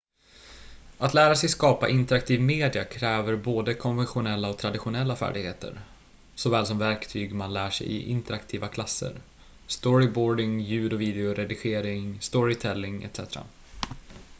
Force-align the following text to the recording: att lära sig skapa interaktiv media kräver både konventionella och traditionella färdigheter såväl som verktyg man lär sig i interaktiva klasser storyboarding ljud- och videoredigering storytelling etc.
att 0.97 1.13
lära 1.13 1.35
sig 1.35 1.49
skapa 1.49 1.89
interaktiv 1.89 2.41
media 2.41 2.83
kräver 2.85 3.35
både 3.35 3.73
konventionella 3.73 4.49
och 4.49 4.57
traditionella 4.57 5.15
färdigheter 5.15 5.79
såväl 6.35 6.65
som 6.65 6.77
verktyg 6.79 7.33
man 7.33 7.53
lär 7.53 7.69
sig 7.69 7.87
i 7.87 8.09
interaktiva 8.11 8.67
klasser 8.67 9.21
storyboarding 9.67 10.59
ljud- 10.61 10.93
och 10.93 11.01
videoredigering 11.01 12.17
storytelling 12.21 13.03
etc. 13.03 13.37